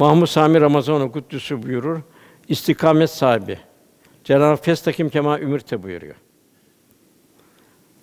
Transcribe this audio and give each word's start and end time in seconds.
Mahmud 0.00 0.26
Sami 0.26 0.60
Ramazanoğlu 0.60 1.12
Kuddüs'ü 1.12 1.62
buyurur. 1.62 2.00
İstikamet 2.48 3.10
sahibi. 3.10 3.58
Cenab-ı 4.24 4.62
festakim 4.62 5.08
kema 5.08 5.40
ümürte 5.40 5.82
buyuruyor. 5.82 6.14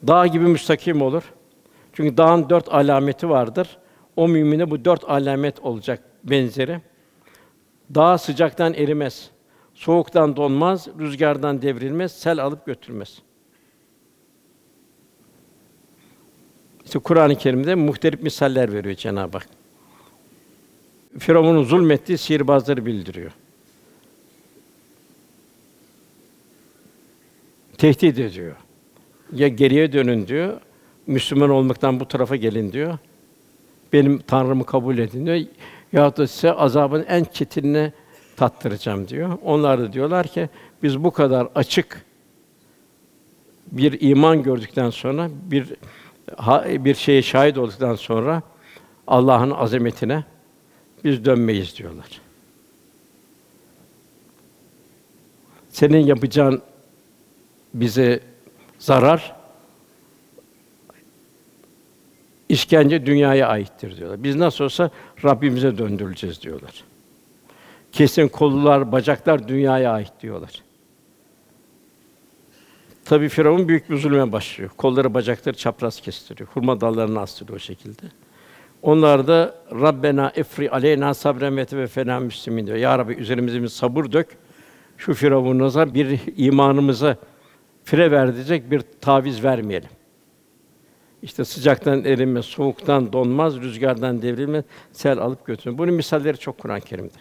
Dağ 0.08 0.28
gibi 0.28 0.46
müstakim 0.46 1.02
olur. 1.02 1.34
Çünkü 1.94 2.18
dağın 2.18 2.50
dört 2.50 2.74
alameti 2.74 3.30
vardır. 3.30 3.78
O 4.16 4.28
mümine 4.28 4.72
bu 4.72 4.86
dört 4.86 5.10
alamet 5.10 5.60
olacak 5.60 6.04
benzeri. 6.24 6.82
Dağ 7.96 8.18
sıcaktan 8.18 8.74
erimez. 8.74 9.30
Soğuktan 9.74 10.36
donmaz, 10.36 10.88
rüzgardan 11.00 11.62
devrilmez, 11.62 12.12
sel 12.12 12.44
alıp 12.44 12.66
götürmez. 12.66 13.22
İşte 16.86 17.00
Kur'an-ı 17.00 17.36
Kerim'de 17.36 17.76
muhtelif 17.76 18.22
misaller 18.22 18.74
veriyor 18.74 18.96
Cenab-ı 18.96 19.38
Hak. 19.38 19.57
Firavun'un 21.20 21.64
zulmettiği 21.64 22.18
sihirbazları 22.18 22.86
bildiriyor. 22.86 23.32
Tehdit 27.78 28.20
ediyor. 28.20 28.56
Ya 29.34 29.48
geriye 29.48 29.94
dönün 29.94 30.28
diyor, 30.28 30.62
Müslüman 31.08 31.50
olmaktan 31.50 32.00
bu 32.00 32.08
tarafa 32.08 32.36
gelin 32.36 32.72
diyor. 32.72 32.98
Benim 33.94 34.20
Tanrımı 34.20 34.66
kabul 34.66 34.98
edin 34.98 35.26
diyor. 35.26 35.42
Ya 35.94 36.18
da 36.18 36.28
size 36.28 36.52
azabın 36.54 37.06
en 37.10 37.24
çetinini 37.24 37.94
tattıracağım 38.38 39.08
diyor. 39.08 39.38
Onlar 39.44 39.80
da 39.80 39.94
diyorlar 39.94 40.28
ki 40.28 40.50
biz 40.84 41.04
bu 41.04 41.12
kadar 41.12 41.48
açık 41.56 42.06
bir 43.72 44.02
iman 44.02 44.44
gördükten 44.44 44.90
sonra 44.90 45.30
bir 45.52 45.74
bir 46.86 46.96
şeye 46.96 47.22
şahit 47.22 47.58
olduktan 47.58 47.96
sonra 47.96 48.42
Allah'ın 49.08 49.52
azametine 49.52 50.24
biz 51.04 51.26
dönmeyiz 51.26 51.78
diyorlar. 51.78 52.22
Senin 55.70 56.06
yapacağın 56.06 56.62
bize 57.74 58.20
zarar 58.80 59.36
işkence 62.50 63.06
dünyaya 63.06 63.48
aittir 63.48 63.98
diyorlar. 63.98 64.24
Biz 64.24 64.36
nasıl 64.36 64.64
olsa 64.64 64.92
Rabbimize 65.24 65.78
döndürüleceğiz 65.78 66.42
diyorlar. 66.42 66.84
Kesin 67.92 68.28
kollar, 68.28 68.92
bacaklar 68.92 69.48
dünyaya 69.48 69.92
ait 69.92 70.12
diyorlar. 70.22 70.64
Tabii 73.06 73.30
Firavun 73.30 73.68
büyük 73.68 73.90
bir 73.90 73.98
zulme 73.98 74.32
başlıyor. 74.32 74.72
Kolları, 74.78 75.14
bacakları 75.14 75.58
çapraz 75.58 76.02
kestiriyor. 76.02 76.50
Hurma 76.54 76.82
dallarını 76.82 77.20
astırıyor 77.20 77.56
o 77.56 77.60
şekilde. 77.60 78.02
Onlar 78.82 79.28
da 79.28 79.56
Rabbena 79.72 80.32
efri 80.36 80.72
aleyna 80.72 81.14
sabren 81.14 81.58
ve 81.58 81.88
fena 81.88 82.20
müslimin 82.20 82.68
diyor. 82.68 82.78
Ya 82.78 83.00
Rabbi 83.00 83.14
üzerimize 83.14 83.62
bir 83.62 83.68
sabır 83.68 84.12
dök. 84.12 84.28
Şu 84.98 85.14
firavunumuza 85.14 85.94
bir 85.94 86.20
imanımıza 86.38 87.18
fire 87.84 88.12
verecek 88.12 88.72
bir 88.72 88.82
taviz 89.02 89.44
vermeyelim. 89.44 89.90
İşte 91.24 91.46
sıcaktan 91.46 92.06
erinmez, 92.06 92.46
soğuktan 92.46 93.14
donmaz, 93.14 93.58
rüzgardan 93.62 94.22
devrilmez, 94.22 94.66
sel 94.92 95.18
alıp 95.20 95.46
götürmez. 95.46 95.78
Bunun 95.78 95.94
misalleri 95.94 96.38
çok 96.38 96.58
Kur'an-ı 96.58 96.82
Kerim'de. 96.82 97.18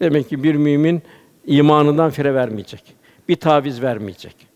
Demek 0.00 0.28
ki 0.28 0.42
bir 0.42 0.54
mümin 0.54 1.02
imanından 1.46 2.10
fire 2.10 2.34
vermeyecek. 2.34 2.94
Bir 3.28 3.36
taviz 3.36 3.82
vermeyecek. 3.82 4.46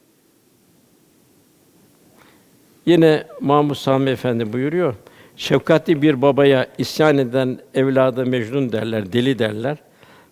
Yine 2.87 3.27
Mahmud 3.41 3.75
Sami 3.75 4.11
Efendi 4.11 4.53
buyuruyor. 4.53 4.95
Şefkatli 5.41 6.03
bir 6.03 6.23
babaya 6.23 6.67
isyan 6.79 7.19
eden 7.19 7.59
evladı 7.75 8.27
mecnun 8.27 8.73
derler, 8.73 9.13
deli 9.13 9.39
derler. 9.39 9.79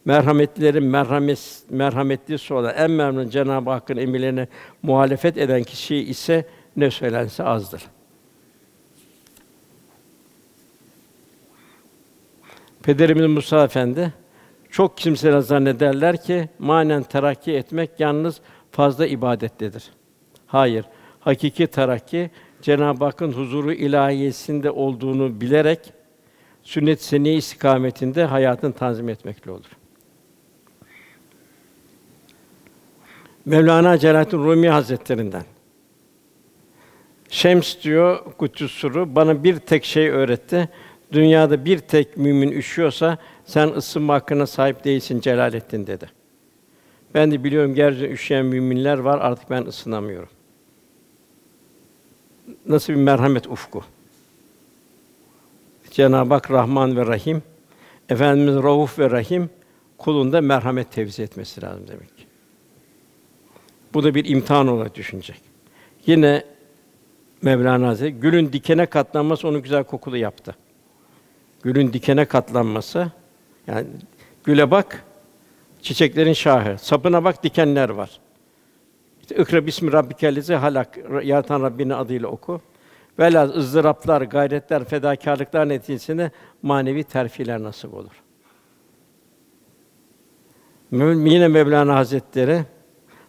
Merhametlilerin 0.04 0.84
merhamet 0.84 1.62
merhametlisi 1.70 2.54
olan 2.54 2.74
en 2.74 2.90
memnun 2.90 3.28
Cenab-ı 3.28 3.70
Hakk'ın 3.70 3.96
emirlerine 3.96 4.48
muhalefet 4.82 5.38
eden 5.38 5.62
kişi 5.62 5.96
ise 5.96 6.46
ne 6.76 6.90
söylense 6.90 7.44
azdır. 7.44 7.82
Pederimiz 12.82 13.26
Musa 13.26 13.64
Efendi 13.64 14.12
çok 14.70 14.98
kimseler 14.98 15.40
zannederler 15.40 16.22
ki 16.22 16.48
manen 16.58 17.02
terakki 17.02 17.52
etmek 17.52 17.90
yalnız 17.98 18.40
fazla 18.72 19.06
ibadettedir. 19.06 19.84
Hayır, 20.46 20.84
hakiki 21.20 21.66
terakki 21.66 22.30
Cenab-ı 22.62 23.04
Hakk'ın 23.04 23.32
huzuru 23.32 23.72
ilahiyesinde 23.72 24.70
olduğunu 24.70 25.40
bilerek 25.40 25.92
sünnet 26.62 27.02
seni 27.02 27.34
istikametinde 27.34 28.24
hayatın 28.24 28.72
tanzim 28.72 29.08
etmekle 29.08 29.50
olur. 29.50 29.70
Mevlana 33.44 33.98
Celaleddin 33.98 34.38
Rumi 34.38 34.68
Hazretlerinden 34.68 35.44
Şems 37.30 37.82
diyor 37.82 38.24
Kuddüs 38.38 38.72
Suru 38.72 39.14
bana 39.14 39.44
bir 39.44 39.58
tek 39.58 39.84
şey 39.84 40.08
öğretti. 40.08 40.68
Dünyada 41.12 41.64
bir 41.64 41.78
tek 41.78 42.16
mümin 42.16 42.52
üşüyorsa 42.52 43.18
sen 43.44 43.68
ısınma 43.68 44.14
hakkına 44.14 44.46
sahip 44.46 44.84
değilsin 44.84 45.20
Celalettin 45.20 45.86
dedi. 45.86 46.06
Ben 47.14 47.32
de 47.32 47.44
biliyorum 47.44 47.74
gerçekten 47.74 48.10
üşüyen 48.10 48.46
müminler 48.46 48.98
var 48.98 49.18
artık 49.18 49.50
ben 49.50 49.62
ısınamıyorum. 49.62 50.28
Nasıl 52.68 52.92
bir 52.92 52.98
merhamet 52.98 53.46
ufku. 53.46 53.84
Cenab-ı 55.90 56.34
Hak 56.34 56.50
Rahman 56.50 56.96
ve 56.96 57.06
Rahim, 57.06 57.42
Efendimiz 58.08 58.54
Rauf 58.62 58.98
ve 58.98 59.10
Rahim 59.10 59.50
kulunda 59.98 60.40
merhamet 60.40 60.92
tevzi 60.92 61.22
etmesi 61.22 61.62
lazım 61.62 61.88
demek. 61.88 62.26
Bu 63.94 64.04
da 64.04 64.14
bir 64.14 64.24
imtihan 64.24 64.68
olarak 64.68 64.94
düşünecek. 64.94 65.40
Yine 66.06 66.44
Mevlana 67.42 67.88
Hazretleri 67.88 68.20
gülün 68.20 68.52
dikene 68.52 68.86
katlanması 68.86 69.48
onu 69.48 69.62
güzel 69.62 69.84
kokulu 69.84 70.16
yaptı. 70.16 70.56
Gülün 71.62 71.92
dikene 71.92 72.24
katlanması 72.24 73.10
yani 73.66 73.86
güle 74.44 74.70
bak 74.70 75.04
çiçeklerin 75.82 76.32
şahı. 76.32 76.78
Sapına 76.78 77.24
bak 77.24 77.42
dikenler 77.42 77.88
var. 77.88 78.20
İşte 79.30 79.42
ikra 79.42 79.66
bismi 79.66 79.92
rabbikellezi 79.92 80.54
halak 80.54 80.98
yaratan 81.22 81.62
Rabbinin 81.62 81.90
adıyla 81.90 82.28
oku. 82.28 82.60
Velhâsıl 83.18 83.54
ızdıraplar, 83.54 84.22
gayretler, 84.22 84.84
fedakârlıklar 84.84 85.68
neticesinde 85.68 86.30
manevi 86.62 87.04
terfiler 87.04 87.62
nasip 87.62 87.94
olur. 87.94 88.22
Yine 90.92 91.48
Mevlana 91.48 91.96
Hazretleri 91.96 92.60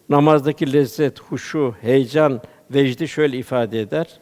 namazdaki 0.08 0.72
lezzet, 0.72 1.20
huşu, 1.20 1.74
heyecan, 1.80 2.40
vecdi 2.70 3.08
şöyle 3.08 3.38
ifade 3.38 3.80
eder. 3.80 4.20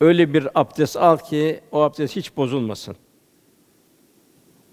Öyle 0.00 0.34
bir 0.34 0.48
abdest 0.54 0.96
al 0.96 1.16
ki 1.16 1.60
o 1.72 1.82
abdest 1.82 2.16
hiç 2.16 2.36
bozulmasın. 2.36 2.96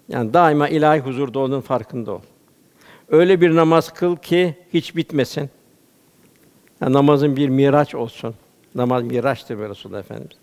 Yani 0.08 0.34
daima 0.34 0.70
ilahi 0.70 1.00
huzurda 1.00 1.40
onun 1.40 1.62
farkında 1.62 2.12
ol. 2.12 2.22
Öyle 3.10 3.42
bir 3.42 3.56
namaz 3.56 3.94
kıl 3.94 4.16
ki 4.16 4.56
hiç 4.74 4.96
bitmesin. 4.96 5.50
Yani 6.82 6.94
namazın 6.94 7.36
bir 7.36 7.50
miraç 7.50 7.96
olsun. 7.96 8.36
Namaz 8.76 9.04
miraçtır 9.04 9.58
böyle 9.58 9.70
Resulullah 9.70 10.00
Efendimiz. 10.00 10.38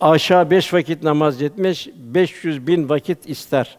Aşağı 0.00 0.50
beş 0.50 0.74
vakit 0.74 1.02
namaz 1.02 1.40
yetmiş, 1.40 1.88
500 1.96 2.66
bin 2.66 2.88
vakit 2.88 3.30
ister. 3.30 3.78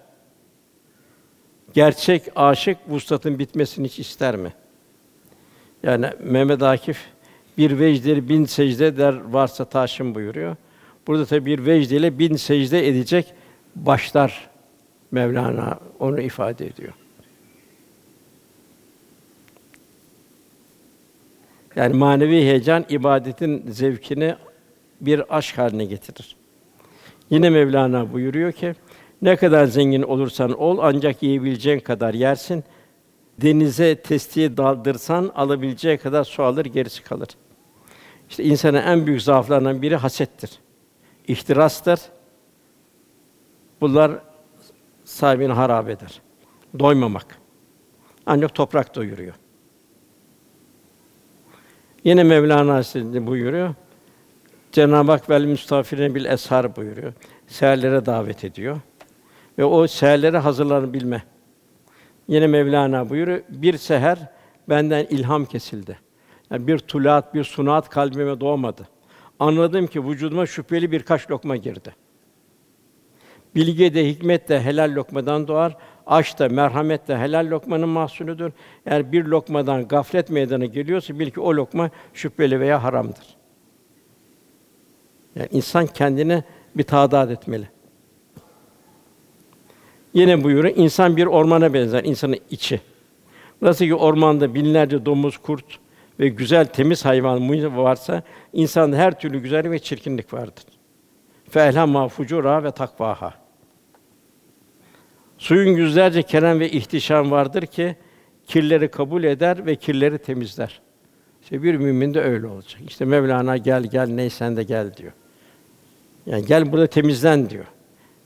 Gerçek 1.73 2.23
aşık 2.35 2.77
vuslatın 2.87 3.39
bitmesini 3.39 3.87
hiç 3.87 3.99
ister 3.99 4.35
mi? 4.35 4.53
Yani 5.83 6.09
Mehmet 6.23 6.63
Akif 6.63 6.97
bir 7.57 7.79
vecdeleri 7.79 8.29
bin 8.29 8.45
secde 8.45 8.97
der 8.97 9.13
varsa 9.13 9.65
taşım 9.65 10.15
buyuruyor. 10.15 10.55
Burada 11.07 11.25
tabi 11.25 11.45
bir 11.45 11.65
vecdeyle 11.65 12.19
bin 12.19 12.35
secde 12.35 12.87
edecek 12.87 13.33
başlar 13.75 14.49
Mevlana 15.11 15.79
onu 15.99 16.21
ifade 16.21 16.67
ediyor. 16.67 16.93
Yani 21.79 21.97
manevi 21.97 22.35
heyecan 22.35 22.85
ibadetin 22.89 23.71
zevkini 23.71 24.35
bir 25.01 25.37
aşk 25.37 25.57
haline 25.57 25.85
getirir. 25.85 26.35
Yine 27.29 27.49
Mevlana 27.49 28.13
buyuruyor 28.13 28.51
ki 28.51 28.75
ne 29.21 29.35
kadar 29.35 29.65
zengin 29.65 30.01
olursan 30.01 30.59
ol 30.59 30.77
ancak 30.81 31.23
yiyebileceğin 31.23 31.79
kadar 31.79 32.13
yersin. 32.13 32.63
Denize 33.41 33.95
testiyi 33.95 34.57
daldırsan 34.57 35.31
alabileceği 35.35 35.97
kadar 35.97 36.23
su 36.23 36.43
alır 36.43 36.65
gerisi 36.65 37.03
kalır. 37.03 37.29
İşte 38.29 38.43
insanın 38.43 38.81
en 38.81 39.05
büyük 39.05 39.21
zaaflarından 39.21 39.81
biri 39.81 39.95
hasettir. 39.95 40.51
İhtirastır. 41.27 41.99
Bunlar 43.81 44.11
sahibini 45.05 45.53
harap 45.53 45.89
eder. 45.89 46.21
Doymamak. 46.79 47.37
Ancak 48.25 48.55
toprak 48.55 48.95
doyuruyor. 48.95 49.33
Yine 52.03 52.23
Mevlana 52.23 52.73
Hazretleri 52.73 53.27
buyuruyor. 53.27 53.73
Cenab-ı 54.71 55.11
Hak 55.11 55.29
vel 55.29 55.43
müstafirine 55.43 56.15
bil 56.15 56.25
eshar 56.25 56.75
buyuruyor. 56.75 57.13
Seherlere 57.47 58.05
davet 58.05 58.43
ediyor. 58.43 58.79
ve 59.57 59.65
o 59.65 59.87
seherlere 59.87 60.37
hazırlanabilme. 60.37 61.23
Yine 62.27 62.47
Mevlana 62.47 63.09
buyuruyor, 63.09 63.41
bir 63.49 63.77
seher 63.77 64.17
benden 64.69 65.05
ilham 65.05 65.45
kesildi. 65.45 65.99
Yani 66.51 66.67
bir 66.67 66.77
tulat, 66.77 67.33
bir 67.33 67.43
sunat 67.43 67.89
kalbime 67.89 68.39
doğmadı. 68.39 68.87
Anladım 69.39 69.87
ki 69.87 70.07
vücuduma 70.07 70.45
şüpheli 70.45 70.91
birkaç 70.91 71.31
lokma 71.31 71.55
girdi. 71.55 71.95
Bilge 73.59 73.93
de 73.93 74.09
hikmet 74.09 74.49
de 74.49 74.61
helal 74.61 74.95
lokmadan 74.95 75.47
doğar. 75.47 75.77
Aş 76.07 76.39
da 76.39 76.49
merhamet 76.49 77.07
de 77.07 77.17
helal 77.17 77.49
lokmanın 77.49 77.89
mahsulüdür. 77.89 78.51
Eğer 78.85 79.11
bir 79.11 79.25
lokmadan 79.25 79.87
gaflet 79.87 80.29
meydana 80.29 80.65
geliyorsa 80.65 81.19
bil 81.19 81.29
ki 81.29 81.39
o 81.39 81.55
lokma 81.55 81.89
şüpheli 82.13 82.59
veya 82.59 82.83
haramdır. 82.83 83.35
Yani 85.35 85.47
insan 85.51 85.87
kendine 85.87 86.43
bir 86.75 86.83
tadat 86.83 87.31
etmeli. 87.31 87.69
Yine 90.13 90.43
buyuruyor, 90.43 90.75
insan 90.77 91.17
bir 91.17 91.25
ormana 91.25 91.73
benzer, 91.73 92.03
insanın 92.03 92.37
içi. 92.49 92.81
Nasıl 93.61 93.85
ki 93.85 93.95
ormanda 93.95 94.55
binlerce 94.55 95.05
domuz, 95.05 95.37
kurt 95.37 95.65
ve 96.19 96.27
güzel 96.27 96.65
temiz 96.65 97.05
hayvan 97.05 97.49
varsa, 97.77 98.23
insanda 98.53 98.97
her 98.97 99.19
türlü 99.19 99.39
güzellik 99.39 99.71
ve 99.71 99.79
çirkinlik 99.79 100.33
vardır. 100.33 100.63
Fe'elhemâ 101.49 102.05
fucûrâ 102.05 102.63
ve 102.63 102.71
takvâhâ. 102.71 103.48
Suyun 105.39 105.77
yüzlerce 105.77 106.23
kerem 106.23 106.59
ve 106.59 106.71
ihtişam 106.71 107.31
vardır 107.31 107.65
ki 107.65 107.95
kirleri 108.47 108.91
kabul 108.91 109.23
eder 109.23 109.65
ve 109.65 109.75
kirleri 109.75 110.17
temizler. 110.17 110.81
İşte 111.41 111.63
bir 111.63 111.75
mümin 111.75 112.13
de 112.13 112.21
öyle 112.21 112.47
olacak. 112.47 112.81
İşte 112.87 113.05
Mevlana 113.05 113.57
gel 113.57 113.83
gel 113.83 114.09
ney 114.09 114.29
sen 114.29 114.57
de 114.57 114.63
gel 114.63 114.95
diyor. 114.97 115.11
Yani 116.25 116.45
gel 116.45 116.71
burada 116.71 116.87
temizlen 116.87 117.49
diyor. 117.49 117.65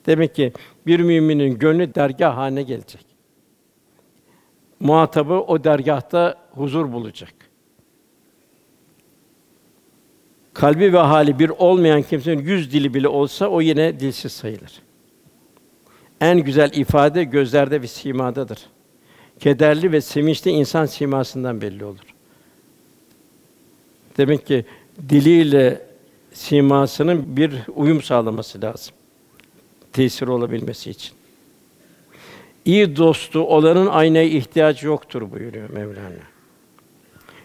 Demek 0.05 0.35
ki 0.35 0.53
bir 0.87 0.99
müminin 0.99 1.59
gönlü 1.59 1.95
dergah 1.95 2.37
haline 2.37 2.63
gelecek. 2.63 3.05
Muhatabı 4.79 5.33
o 5.33 5.63
dergahta 5.63 6.35
huzur 6.51 6.91
bulacak. 6.91 7.33
Kalbi 10.53 10.93
ve 10.93 10.97
hali 10.97 11.39
bir 11.39 11.49
olmayan 11.49 12.01
kimsenin 12.01 12.43
yüz 12.43 12.73
dili 12.73 12.93
bile 12.93 13.07
olsa 13.07 13.47
o 13.47 13.61
yine 13.61 13.99
dilsiz 13.99 14.31
sayılır. 14.31 14.81
En 16.21 16.39
güzel 16.39 16.71
ifade 16.73 17.23
gözlerde 17.23 17.81
ve 17.81 17.87
simadadır. 17.87 18.59
Kederli 19.39 19.91
ve 19.91 20.01
sevinçli 20.01 20.51
insan 20.51 20.85
simasından 20.85 21.61
belli 21.61 21.85
olur. 21.85 22.13
Demek 24.17 24.47
ki 24.47 24.65
diliyle 25.09 25.81
simasının 26.33 27.37
bir 27.37 27.53
uyum 27.75 28.01
sağlaması 28.01 28.61
lazım. 28.61 28.93
Tesir 29.93 30.27
olabilmesi 30.27 30.89
için. 30.89 31.13
İyi 32.65 32.95
dostu 32.95 33.39
olanın 33.39 33.87
aynaya 33.87 34.29
ihtiyacı 34.29 34.87
yoktur 34.87 35.31
buyuruyor 35.31 35.69
Mevlana. 35.69 36.09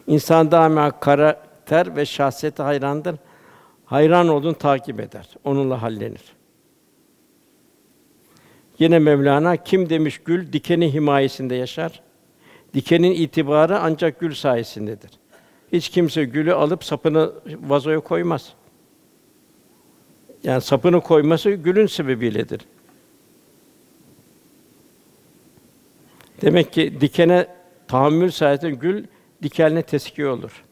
İnsan 0.06 0.50
daima 0.50 1.00
karakter 1.00 1.96
ve 1.96 2.06
şahsiyete 2.06 2.62
hayrandır. 2.62 3.16
Hayran 3.86 4.28
olduğunu 4.28 4.54
takip 4.54 5.00
eder. 5.00 5.28
Onunla 5.44 5.82
hallenir. 5.82 6.22
Yine 8.78 8.98
Mevlana 8.98 9.56
kim 9.56 9.90
demiş 9.90 10.19
gül 10.25 10.52
dikeni 10.52 10.94
himayesinde 10.94 11.54
yaşar. 11.54 12.00
Dikenin 12.75 13.10
itibarı 13.10 13.78
ancak 13.78 14.20
gül 14.20 14.34
sayesindedir. 14.34 15.10
Hiç 15.72 15.88
kimse 15.88 16.25
gülü 16.25 16.54
alıp 16.54 16.84
sapını 16.84 17.32
vazoya 17.46 18.00
koymaz. 18.00 18.52
Yani 20.44 20.60
sapını 20.60 21.00
koyması 21.00 21.50
gülün 21.50 21.86
sebebiyledir. 21.86 22.60
Demek 26.42 26.72
ki 26.72 27.00
dikene 27.00 27.46
tahammül 27.88 28.30
sayesinde 28.30 28.70
gül 28.70 29.04
dikenine 29.42 29.82
teskiye 29.82 30.28
olur. 30.28 30.64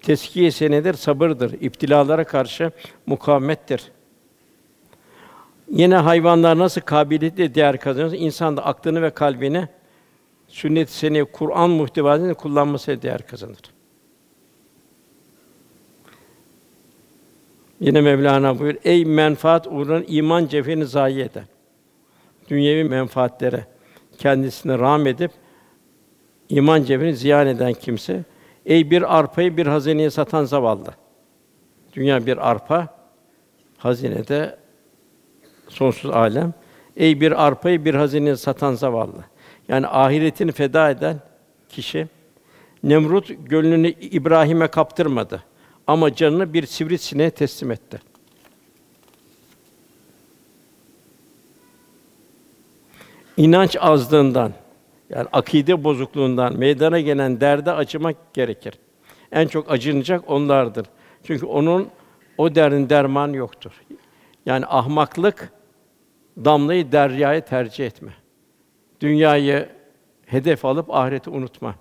Teskiye 0.00 0.50
nedir? 0.70 0.94
Sabırdır. 0.94 1.52
İptilalara 1.60 2.24
karşı 2.24 2.70
mukavemettir. 3.06 3.90
Yine 5.70 5.96
hayvanlar 5.96 6.58
nasıl 6.58 6.80
kabiliyetle 6.80 7.54
değer 7.54 7.80
kazanıyor, 7.80 8.12
insan 8.12 8.56
da 8.56 8.64
aklını 8.66 9.02
ve 9.02 9.10
kalbini 9.10 9.68
sünnet-i 10.48 10.92
seniyye, 10.92 11.24
Kur'an 11.24 11.70
muhtevasını 11.70 12.34
kullanması 12.34 13.02
değer 13.02 13.26
kazanır. 13.26 13.58
Yine 17.80 18.00
Mevlana 18.00 18.58
buyur: 18.58 18.74
Ey 18.84 19.04
menfaat 19.04 19.66
uğruna 19.66 20.04
iman 20.06 20.46
cevherini 20.46 20.86
zayi 20.86 21.20
eden. 21.20 21.44
Dünyevi 22.50 22.84
menfaatlere 22.84 23.66
kendisine 24.18 24.78
rağm 24.78 25.06
edip 25.06 25.30
iman 26.48 26.82
cevherini 26.84 27.16
ziyan 27.16 27.46
eden 27.46 27.72
kimse, 27.72 28.24
ey 28.66 28.90
bir 28.90 29.18
arpayı 29.18 29.56
bir 29.56 29.66
hazineye 29.66 30.10
satan 30.10 30.44
zavallı. 30.44 30.94
Dünya 31.92 32.26
bir 32.26 32.50
arpa, 32.50 32.98
hazinede 33.78 34.57
sonsuz 35.68 36.10
alem. 36.10 36.54
Ey 36.96 37.20
bir 37.20 37.46
arpayı 37.46 37.84
bir 37.84 37.94
hazineye 37.94 38.36
satan 38.36 38.74
zavallı. 38.74 39.24
Yani 39.68 39.86
ahiretini 39.86 40.52
feda 40.52 40.90
eden 40.90 41.20
kişi 41.68 42.08
Nemrut 42.82 43.30
gönlünü 43.38 43.88
İbrahim'e 43.88 44.68
kaptırmadı 44.68 45.44
ama 45.86 46.14
canını 46.14 46.52
bir 46.52 46.66
sivrisineğe 46.66 47.30
teslim 47.30 47.70
etti. 47.70 48.00
İnanç 53.36 53.76
azlığından 53.80 54.52
yani 55.10 55.28
akide 55.32 55.84
bozukluğundan 55.84 56.58
meydana 56.58 57.00
gelen 57.00 57.40
derde 57.40 57.72
acımak 57.72 58.34
gerekir. 58.34 58.74
En 59.32 59.48
çok 59.48 59.70
acınacak 59.70 60.30
onlardır. 60.30 60.86
Çünkü 61.24 61.46
onun 61.46 61.88
o 62.38 62.54
derdin 62.54 62.90
derman 62.90 63.32
yoktur. 63.32 63.72
Yani 64.46 64.66
ahmaklık 64.66 65.52
damlayı 66.44 66.92
deryaya 66.92 67.44
tercih 67.44 67.86
etme. 67.86 68.12
Dünyayı 69.00 69.68
hedef 70.26 70.64
alıp 70.64 70.94
ahireti 70.94 71.30
unutma. 71.30 71.74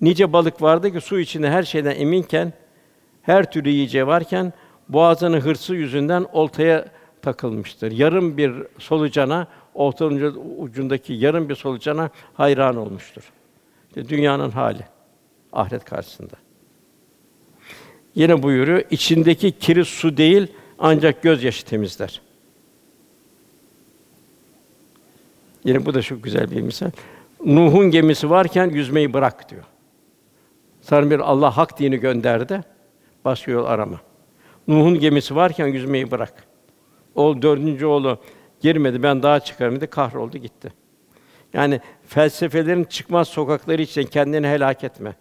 Nice 0.00 0.32
balık 0.32 0.62
vardı 0.62 0.92
ki 0.92 1.00
su 1.00 1.20
içinde 1.20 1.50
her 1.50 1.62
şeyden 1.62 1.96
eminken, 1.96 2.52
her 3.22 3.50
türlü 3.50 3.70
yiyeceği 3.70 4.06
varken 4.06 4.52
boğazının 4.88 5.40
hırsı 5.40 5.74
yüzünden 5.74 6.26
oltaya 6.32 6.84
takılmıştır. 7.22 7.92
Yarım 7.92 8.36
bir 8.36 8.52
solucana, 8.78 9.46
oltanın 9.74 10.56
ucundaki 10.58 11.12
yarım 11.12 11.48
bir 11.48 11.54
solucana 11.54 12.10
hayran 12.34 12.76
olmuştur. 12.76 13.32
İşte 13.88 14.08
dünyanın 14.08 14.50
hali 14.50 14.86
ahiret 15.52 15.84
karşısında. 15.84 16.34
Yine 18.14 18.42
buyuruyor, 18.42 18.82
içindeki 18.90 19.52
kiri 19.52 19.84
su 19.84 20.16
değil 20.16 20.46
ancak 20.78 21.22
gözyaşı 21.22 21.66
temizler. 21.66 22.20
Yine 25.64 25.86
bu 25.86 25.94
da 25.94 26.02
çok 26.02 26.24
güzel 26.24 26.50
bir 26.50 26.60
misal. 26.60 26.90
Nuh'un 27.44 27.90
gemisi 27.90 28.30
varken 28.30 28.70
yüzmeyi 28.70 29.12
bırak 29.12 29.50
diyor. 29.50 29.64
Sonra 30.80 31.10
bir 31.10 31.18
Allah 31.20 31.56
hak 31.56 31.78
dini 31.78 31.96
gönderdi. 31.96 32.60
Başka 33.24 33.52
yol 33.52 33.64
arama. 33.64 34.00
Nuh'un 34.68 34.98
gemisi 34.98 35.36
varken 35.36 35.66
yüzmeyi 35.66 36.10
bırak. 36.10 36.44
O 37.14 37.42
dördüncü 37.42 37.86
oğlu 37.86 38.18
girmedi, 38.60 39.02
ben 39.02 39.22
daha 39.22 39.40
çıkarım 39.40 39.76
dedi, 39.76 39.86
kahroldu 39.86 40.38
gitti. 40.38 40.72
Yani 41.52 41.80
felsefelerin 42.06 42.84
çıkmaz 42.84 43.28
sokakları 43.28 43.82
için 43.82 44.02
kendini 44.02 44.46
helak 44.46 44.84
etme. 44.84 45.14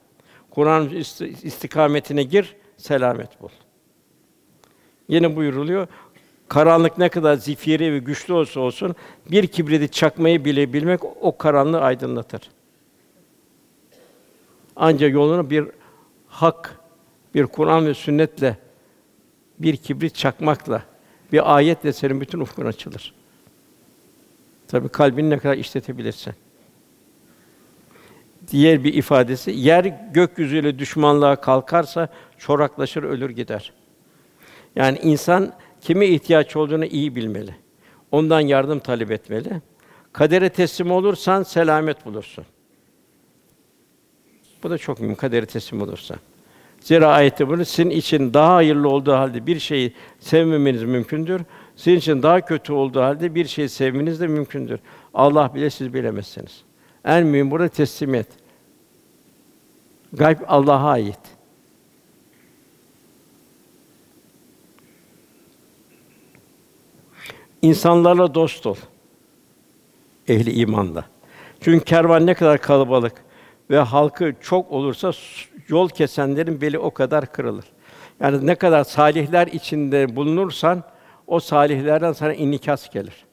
Kur'an 0.50 0.90
istikametine 1.44 2.24
gir, 2.24 2.56
selamet 2.78 3.42
bul. 3.42 3.50
Yine 5.08 5.36
buyuruluyor, 5.36 5.88
karanlık 6.52 6.98
ne 6.98 7.10
kadar 7.10 7.36
zifiri 7.36 7.94
ve 7.94 8.00
güçlü 8.00 8.34
olsa 8.34 8.60
olsun, 8.60 8.96
bir 9.32 9.48
kibriti 9.48 9.92
çakmayı 9.92 10.46
bile 10.46 10.74
bilmek 10.74 11.00
o 11.04 11.38
karanlığı 11.38 11.82
aydınlatır. 11.82 12.42
Ancak 14.76 15.14
yolunu 15.14 15.50
bir 15.50 15.68
hak, 16.28 16.80
bir 17.36 17.46
Kur'an 17.46 17.86
ve 17.86 17.94
sünnetle, 17.94 18.58
bir 19.60 19.78
kibrit 19.78 20.16
çakmakla, 20.16 20.84
bir 21.32 21.56
ayetle 21.56 21.94
senin 21.94 22.22
bütün 22.22 22.40
ufkun 22.40 22.66
açılır. 22.66 23.14
Tabi 24.68 24.90
kalbini 24.90 25.30
ne 25.30 25.38
kadar 25.38 25.58
işletebilirsen. 25.58 26.36
Diğer 28.48 28.84
bir 28.84 28.94
ifadesi, 28.94 29.52
yer 29.52 29.86
gökyüzüyle 30.14 30.80
düşmanlığa 30.80 31.36
kalkarsa 31.36 32.08
çoraklaşır, 32.38 33.04
ölür 33.04 33.30
gider. 33.30 33.74
Yani 34.76 35.00
insan 35.04 35.54
kime 35.82 36.08
ihtiyaç 36.08 36.56
olduğunu 36.56 36.86
iyi 36.86 37.16
bilmeli. 37.16 37.56
Ondan 38.12 38.40
yardım 38.40 38.80
talep 38.80 39.12
etmeli. 39.12 39.62
Kadere 40.14 40.50
teslim 40.50 40.92
olursan 40.92 41.44
selamet 41.44 42.06
bulursun. 42.06 42.46
Bu 44.64 44.70
da 44.70 44.78
çok 44.78 45.00
mühim 45.00 45.16
kaderi 45.16 45.46
teslim 45.46 45.82
olursa. 45.82 46.16
Zira 46.80 47.08
ayette 47.08 47.48
bunu 47.48 47.66
sizin 47.66 47.90
için 47.90 48.34
daha 48.34 48.56
hayırlı 48.56 48.90
olduğu 48.90 49.14
halde 49.14 49.48
bir 49.48 49.60
şeyi 49.60 49.94
sevmemeniz 50.20 50.84
mümkündür. 50.84 51.42
Sizin 51.76 51.98
için 51.98 52.24
daha 52.24 52.42
kötü 52.42 52.74
olduğu 52.74 53.02
halde 53.02 53.36
bir 53.36 53.46
şey 53.46 53.70
sevmeniz 53.70 54.20
de 54.20 54.28
mümkündür. 54.28 54.80
Allah 55.14 55.56
bile 55.56 55.70
siz 55.70 55.94
bilemezsiniz. 55.94 56.62
En 57.06 57.26
mühim 57.26 57.52
burada 57.52 57.68
teslimiyet. 57.68 58.28
Gayb 60.14 60.38
Allah'a 60.48 60.90
ait. 60.90 61.20
İnsanlarla 67.62 68.34
dost 68.34 68.66
ol. 68.66 68.76
Ehli 70.28 70.52
imanla. 70.52 71.06
Çünkü 71.62 71.86
kervan 71.86 72.26
ne 72.26 72.34
kadar 72.34 72.62
kalabalık 72.62 73.14
ve 73.70 73.80
halkı 73.80 74.34
çok 74.42 74.72
olursa 74.72 75.12
yol 75.68 75.90
kesenlerin 75.90 76.62
beli 76.62 76.80
o 76.80 76.92
kadar 76.92 77.32
kırılır. 77.32 77.66
Yani 78.20 78.48
ne 78.48 78.56
kadar 78.56 78.84
salihler 78.84 79.48
içinde 79.48 80.16
bulunursan 80.16 80.84
o 81.28 81.40
salihlerden 81.40 82.14
sana 82.14 82.34
inikas 82.34 82.90
gelir. 82.90 83.26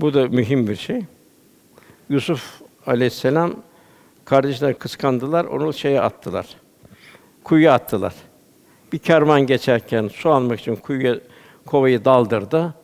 Bu 0.00 0.14
da 0.14 0.28
mühim 0.28 0.68
bir 0.68 0.76
şey. 0.76 1.04
Yusuf 2.08 2.62
Aleyhisselam 2.86 3.54
kardeşler 4.24 4.78
kıskandılar, 4.78 5.44
onu 5.44 5.72
şeye 5.72 6.00
attılar. 6.00 6.46
Kuyuya 7.44 7.74
attılar. 7.74 8.14
Bir 8.96 9.00
kervan 9.00 9.40
geçerken 9.40 10.08
su 10.08 10.30
almak 10.30 10.60
için 10.60 10.76
kuyuya 10.76 11.16
kovayı 11.66 12.04
daldırdı. 12.04 12.74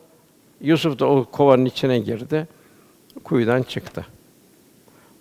Yusuf 0.60 0.98
da 0.98 1.06
o 1.06 1.24
kovanın 1.24 1.64
içine 1.64 1.98
girdi. 1.98 2.48
Kuyudan 3.24 3.62
çıktı. 3.62 4.06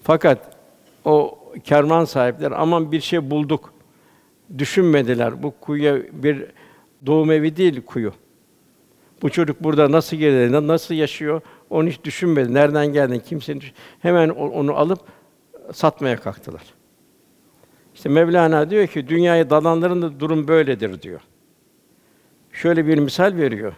Fakat 0.03 0.57
o 1.05 1.39
kervan 1.63 2.05
sahipleri 2.05 2.55
aman 2.55 2.91
bir 2.91 3.01
şey 3.01 3.29
bulduk 3.31 3.73
düşünmediler. 4.57 5.43
Bu 5.43 5.53
kuyuya 5.61 5.97
bir 6.11 6.45
doğum 7.05 7.31
evi 7.31 7.55
değil 7.57 7.81
kuyu. 7.85 8.13
Bu 9.21 9.29
çocuk 9.29 9.63
burada 9.63 9.91
nasıl 9.91 10.17
na- 10.51 10.67
nasıl 10.67 10.95
yaşıyor 10.95 11.41
onu 11.69 11.87
hiç 11.87 12.03
düşünmedi. 12.03 12.53
Nereden 12.53 12.87
geldi 12.87 13.23
kimsenin 13.23 13.61
düş- 13.61 13.73
hemen 13.99 14.29
onu 14.29 14.75
alıp 14.77 14.99
satmaya 15.73 16.17
kalktılar. 16.17 16.63
İşte 17.95 18.09
Mevlana 18.09 18.69
diyor 18.69 18.87
ki 18.87 19.07
dünyaya 19.07 19.49
dalanların 19.49 20.01
da 20.01 20.19
durum 20.19 20.47
böyledir 20.47 21.01
diyor. 21.01 21.21
Şöyle 22.51 22.87
bir 22.87 22.97
misal 22.97 23.37
veriyor. 23.37 23.73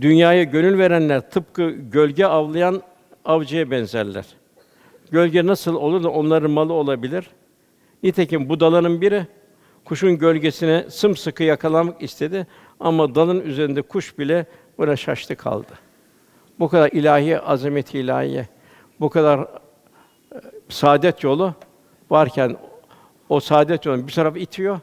Dünyaya 0.00 0.42
gönül 0.42 0.78
verenler 0.78 1.30
tıpkı 1.30 1.70
gölge 1.70 2.24
avlayan 2.24 2.82
avcıya 3.24 3.70
benzerler. 3.70 4.26
Gölge 5.10 5.46
nasıl 5.46 5.74
olur 5.74 6.02
da 6.02 6.10
onların 6.10 6.50
malı 6.50 6.72
olabilir? 6.72 7.30
Nitekim 8.02 8.48
bu 8.48 8.60
dalanın 8.60 9.00
biri 9.00 9.26
kuşun 9.84 10.18
gölgesine 10.18 10.84
sımsıkı 10.90 11.42
yakalamak 11.42 12.02
istedi 12.02 12.46
ama 12.80 13.14
dalın 13.14 13.40
üzerinde 13.40 13.82
kuş 13.82 14.18
bile 14.18 14.46
buna 14.78 14.96
şaştı 14.96 15.36
kaldı. 15.36 15.72
Bu 16.58 16.68
kadar 16.68 16.90
ilahi 16.90 17.40
azamet 17.40 17.94
ilahiye, 17.94 18.48
bu 19.00 19.10
kadar 19.10 19.38
e, 19.38 19.46
saadet 20.68 21.24
yolu 21.24 21.54
varken 22.10 22.56
o 23.28 23.40
saadet 23.40 23.86
yolunu 23.86 24.06
bir 24.06 24.12
taraf 24.12 24.36
itiyor, 24.36 24.80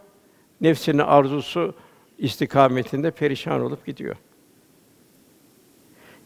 nefsinin 0.61 0.97
arzusu 0.97 1.75
istikametinde 2.17 3.11
perişan 3.11 3.61
olup 3.61 3.85
gidiyor. 3.85 4.15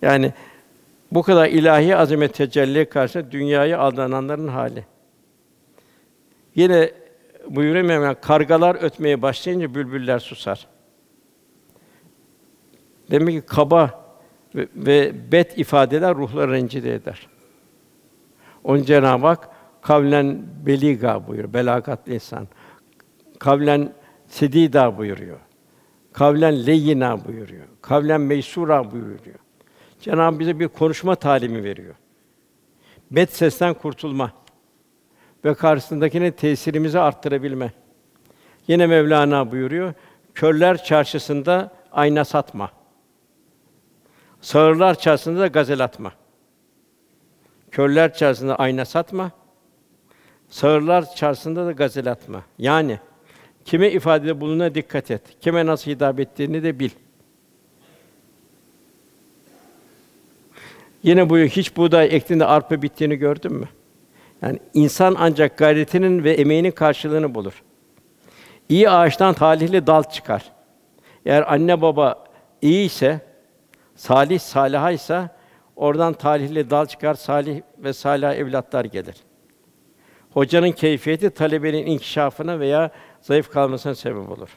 Yani 0.01 0.33
bu 1.12 1.24
kadar 1.24 1.47
ilahi 1.47 1.95
azamet 1.95 2.33
tecelliye 2.33 2.89
karşı 2.89 3.31
dünyayı 3.31 3.79
aldananların 3.79 4.47
hali. 4.47 4.86
Yine 6.55 6.91
buyuruyor 7.50 8.15
kargalar 8.21 8.75
ötmeye 8.81 9.21
başlayınca 9.21 9.75
bülbüller 9.75 10.19
susar. 10.19 10.67
Demek 13.12 13.41
ki 13.41 13.47
kaba 13.47 14.07
ve, 14.55 14.67
ve 14.75 15.31
bet 15.31 15.57
ifadeler 15.57 16.15
ruhları 16.15 16.51
rencide 16.51 16.93
eder. 16.93 17.27
Onun 18.63 18.83
Cenab-ı 18.83 19.27
Hak 19.27 19.50
kavlen 19.88 20.44
beliga 20.65 21.27
buyuruyor, 21.27 21.53
belagatli 21.53 22.13
insan. 22.13 22.48
Kavlen 23.39 23.94
sedida 24.27 24.98
buyuruyor. 24.98 25.39
Kavlen 26.13 26.65
leyyina 26.65 27.25
buyuruyor. 27.25 27.65
Kavlen 27.82 28.22
meysura 28.22 28.91
buyuruyor. 28.91 29.39
Cenab-ı 30.00 30.39
bize 30.39 30.60
bir 30.60 30.67
konuşma 30.67 31.15
talimi 31.15 31.63
veriyor. 31.63 31.96
Bet 33.12 33.34
sesten 33.34 33.74
kurtulma 33.74 34.32
ve 35.46 35.53
karşısındakine 35.53 36.32
tesirimizi 36.32 37.00
arttırabilme. 37.00 37.72
Yine 38.67 38.88
Mevlana 38.88 39.51
buyuruyor, 39.51 39.94
körler 40.34 40.84
çarşısında 40.84 41.72
ayna 41.91 42.25
satma. 42.25 42.72
Sağırlar 44.41 45.00
çarşısında 45.00 45.39
da 45.39 45.48
gazel 45.48 45.84
atma. 45.84 46.12
Körler 47.72 48.13
çarşısında 48.13 48.56
ayna 48.56 48.86
satma. 48.86 49.32
Sağırlar 50.49 51.15
çarşısında 51.15 51.65
da 51.65 51.71
gazel 51.71 52.11
atma. 52.11 52.43
Yani 52.57 52.99
kime 53.65 53.91
ifadede 53.91 54.41
bulunduğuna 54.41 54.75
dikkat 54.75 55.11
et. 55.11 55.21
Kime 55.41 55.65
nasıl 55.65 55.91
hitap 55.91 56.19
ettiğini 56.19 56.63
de 56.63 56.79
bil. 56.79 56.89
Yine 61.03 61.29
buyuruyor, 61.29 61.51
hiç 61.51 61.77
buğday 61.77 62.15
ektiğinde 62.15 62.45
arpa 62.45 62.81
bittiğini 62.81 63.15
gördün 63.15 63.53
mü? 63.53 63.67
Yani 64.41 64.59
insan 64.73 65.15
ancak 65.19 65.57
gayretinin 65.57 66.23
ve 66.23 66.33
emeğinin 66.33 66.71
karşılığını 66.71 67.35
bulur. 67.35 67.63
İyi 68.69 68.89
ağaçtan 68.89 69.33
talihli 69.33 69.87
dal 69.87 70.03
çıkar. 70.03 70.51
Eğer 71.25 71.53
anne 71.53 71.81
baba 71.81 72.23
iyi 72.61 72.85
ise, 72.85 73.19
salih 73.95 74.39
salaha 74.39 74.91
ise 74.91 75.29
oradan 75.75 76.13
talihli 76.13 76.69
dal 76.69 76.85
çıkar, 76.85 77.13
salih 77.13 77.61
ve 77.77 77.93
salih 77.93 78.27
evlatlar 78.27 78.85
gelir. 78.85 79.15
Hocanın 80.34 80.72
keyfiyeti 80.72 81.29
talebenin 81.29 81.86
inkişafına 81.86 82.60
veya 82.60 82.91
zayıf 83.22 83.51
kalmasına 83.51 83.96
sebep 83.96 84.29
olur. 84.29 84.50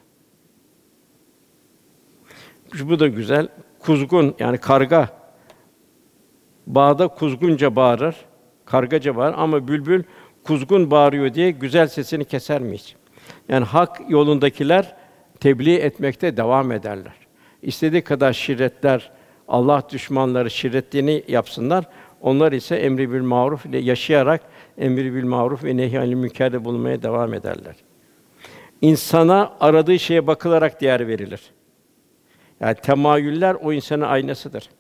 Bu 2.83 2.99
da 3.01 3.09
güzel. 3.09 3.49
Kuzgun 3.79 4.35
yani 4.39 4.59
karga 4.59 5.09
bağda 6.67 7.09
kuzgunca 7.09 7.77
bağırır, 7.77 8.17
kargaca 8.65 9.17
bağırır 9.17 9.35
ama 9.39 9.69
bülbül 9.69 10.03
kuzgun 10.45 10.91
bağırıyor 10.91 11.35
diye 11.35 11.51
güzel 11.51 11.89
sesini 11.89 12.25
keser 12.25 12.61
mi 12.61 12.75
hiç? 12.75 12.97
Yani 13.49 13.65
hak 13.65 14.01
yolundakiler 14.09 14.97
tebliğ 15.41 15.77
etmekte 15.77 16.37
devam 16.37 16.73
ederler. 16.73 17.13
İstediği 17.63 18.03
kadar 18.03 18.33
şirretler, 18.33 19.11
Allah 19.49 19.83
düşmanları 19.93 20.51
şirretliğini 20.51 21.25
yapsınlar. 21.29 21.85
Onlar 22.21 22.53
ise 22.53 22.77
emri 22.77 23.13
bil 23.13 23.23
maruf 23.23 23.67
ile 23.67 23.79
yaşayarak 23.79 24.41
emri 24.81 25.15
bil 25.15 25.25
maruf 25.25 25.65
ve 25.65 25.77
nehy 25.77 25.99
anil 25.99 26.15
münkerde 26.15 26.65
bulunmaya 26.65 27.03
devam 27.03 27.35
ederler. 27.35 27.75
İnsana 28.81 29.53
aradığı 29.61 29.99
şeye 29.99 30.27
bakılarak 30.27 30.81
değer 30.81 31.09
verilir. 31.09 31.41
Yani 32.61 32.75
temayüller 32.75 33.55
o 33.63 33.73
insanın 33.73 34.03
aynasıdır. 34.03 34.71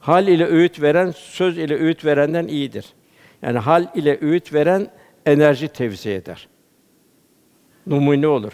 Hal 0.00 0.28
ile 0.28 0.46
öğüt 0.46 0.82
veren 0.82 1.10
söz 1.10 1.58
ile 1.58 1.74
öğüt 1.74 2.04
verenden 2.04 2.46
iyidir. 2.46 2.86
Yani 3.42 3.58
hal 3.58 3.86
ile 3.94 4.18
öğüt 4.20 4.54
veren 4.54 4.90
enerji 5.26 5.68
tevzi 5.68 6.10
eder. 6.10 6.48
Numune 7.86 8.26
olur. 8.26 8.52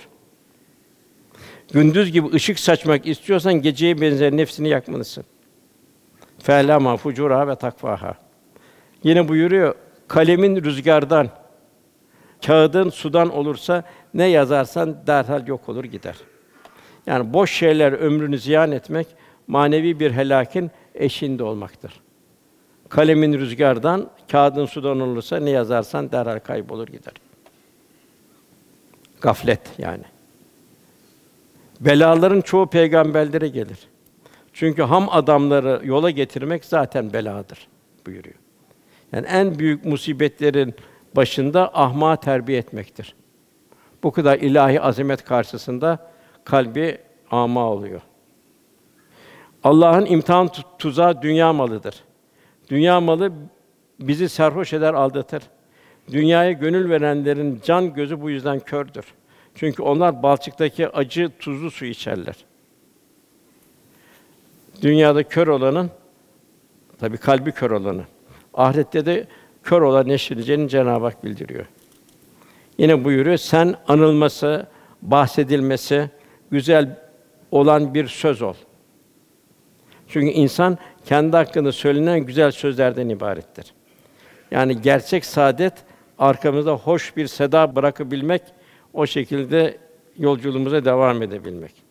Gündüz 1.72 2.12
gibi 2.12 2.26
ışık 2.34 2.58
saçmak 2.58 3.06
istiyorsan 3.06 3.54
geceye 3.54 4.00
benzer 4.00 4.36
nefsini 4.36 4.68
yakmalısın. 4.68 5.24
Fe'lama 6.38 6.96
fucura 6.96 7.48
ve 7.48 7.56
takvaha. 7.56 8.14
Yine 9.02 9.28
buyuruyor, 9.28 9.74
kalemin 10.08 10.64
rüzgardan, 10.64 11.28
kağıdın 12.46 12.90
sudan 12.90 13.36
olursa 13.36 13.84
ne 14.14 14.24
yazarsan 14.24 14.96
derhal 15.06 15.46
yok 15.46 15.68
olur 15.68 15.84
gider. 15.84 16.16
Yani 17.06 17.32
boş 17.32 17.52
şeyler 17.52 17.92
ömrünü 17.92 18.38
ziyan 18.38 18.72
etmek 18.72 19.06
manevi 19.46 20.00
bir 20.00 20.10
helakin 20.10 20.70
eşiğinde 20.94 21.44
olmaktır. 21.44 21.92
Kalemin 22.88 23.38
rüzgardan, 23.38 24.10
kağıdın 24.30 24.66
sudan 24.66 25.00
olursa 25.00 25.36
ne 25.36 25.50
yazarsan 25.50 26.12
derhal 26.12 26.38
kaybolur 26.38 26.86
gider. 26.86 27.12
Gaflet 29.20 29.60
yani. 29.78 30.04
Belaların 31.80 32.40
çoğu 32.40 32.66
peygamberlere 32.66 33.48
gelir. 33.48 33.78
Çünkü 34.52 34.82
ham 34.82 35.08
adamları 35.10 35.80
yola 35.84 36.10
getirmek 36.10 36.64
zaten 36.64 37.12
beladır 37.12 37.68
buyuruyor. 38.06 38.47
Yani 39.12 39.26
en 39.26 39.58
büyük 39.58 39.84
musibetlerin 39.84 40.74
başında 41.16 41.70
ahma 41.74 42.16
terbiye 42.16 42.58
etmektir. 42.58 43.14
Bu 44.02 44.12
kadar 44.12 44.38
ilahi 44.38 44.80
azamet 44.80 45.24
karşısında 45.24 46.10
kalbi 46.44 46.98
ama 47.30 47.70
oluyor. 47.70 48.00
Allah'ın 49.64 50.06
imtihan 50.06 50.46
tu- 50.46 50.78
tuzağı 50.78 51.22
dünya 51.22 51.52
malıdır. 51.52 52.04
Dünya 52.70 53.00
malı 53.00 53.32
bizi 54.00 54.28
serhoş 54.28 54.72
eder, 54.72 54.94
aldatır. 54.94 55.42
Dünyaya 56.12 56.52
gönül 56.52 56.90
verenlerin 56.90 57.60
can 57.64 57.94
gözü 57.94 58.20
bu 58.20 58.30
yüzden 58.30 58.60
kördür. 58.60 59.04
Çünkü 59.54 59.82
onlar 59.82 60.22
balçıktaki 60.22 60.88
acı 60.88 61.30
tuzlu 61.38 61.70
su 61.70 61.84
içerler. 61.84 62.36
Dünyada 64.82 65.22
kör 65.22 65.46
olanın 65.46 65.90
tabi 66.98 67.16
kalbi 67.16 67.52
kör 67.52 67.70
olanı. 67.70 68.04
Ahirette 68.54 69.06
de 69.06 69.26
kör 69.62 69.82
olan 69.82 70.08
neşredeceğini 70.08 70.68
Cenab-ı 70.68 71.04
Hak 71.04 71.24
bildiriyor. 71.24 71.66
Yine 72.78 73.04
buyuruyor, 73.04 73.36
sen 73.36 73.74
anılması, 73.88 74.66
bahsedilmesi 75.02 76.10
güzel 76.50 76.98
olan 77.50 77.94
bir 77.94 78.06
söz 78.06 78.42
ol. 78.42 78.54
Çünkü 80.08 80.26
insan 80.26 80.78
kendi 81.06 81.36
hakkında 81.36 81.72
söylenen 81.72 82.20
güzel 82.20 82.50
sözlerden 82.50 83.08
ibarettir. 83.08 83.74
Yani 84.50 84.82
gerçek 84.82 85.24
saadet 85.24 85.72
arkamızda 86.18 86.72
hoş 86.72 87.16
bir 87.16 87.26
seda 87.26 87.76
bırakabilmek, 87.76 88.42
o 88.92 89.06
şekilde 89.06 89.78
yolculuğumuza 90.18 90.84
devam 90.84 91.22
edebilmek. 91.22 91.87